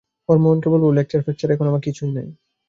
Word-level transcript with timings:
হরমোহনকে 0.29 0.67
বলবে, 0.73 0.87
লেকচার-ফেকচার 0.97 1.49
এখন 1.51 1.65
আমার 1.67 1.85
কিছুই 1.87 2.11
নাই। 2.11 2.27